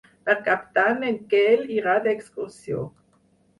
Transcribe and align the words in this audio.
Per 0.27 0.33
Cap 0.45 0.63
d'Any 0.77 1.05
en 1.09 1.19
Quel 1.35 1.63
irà 1.77 1.95
d'excursió. 2.09 2.83